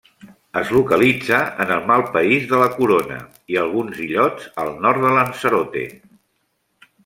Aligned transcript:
Es 0.61 0.69
localitza 0.75 1.41
en 1.65 1.73
el 1.75 1.83
malpaís 1.91 2.47
de 2.53 2.63
la 2.63 2.71
Corona 2.79 3.19
i 3.55 3.61
alguns 3.67 4.03
illots 4.09 4.51
al 4.65 4.75
nord 4.87 5.07
de 5.07 5.15
Lanzarote. 5.21 5.89